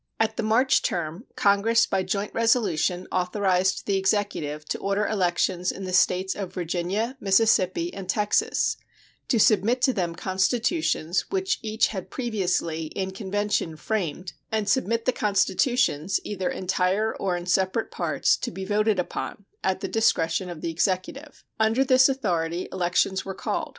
[0.19, 5.83] At the March term Congress by joint resolution authorized the Executive to order elections in
[5.83, 8.77] the States of Virginia, Mississippi, and Texas,
[9.27, 15.05] to submit to them the constitutions which each had previously, in convention, framed, and submit
[15.05, 20.49] the constitutions, either entire or in separate parts, to be voted upon, at the discretion
[20.49, 21.43] of the Executive.
[21.59, 23.69] Under this authority elections were called.